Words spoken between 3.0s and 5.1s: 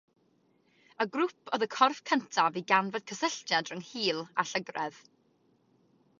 y cysylltiad rhwng hil a llygredd.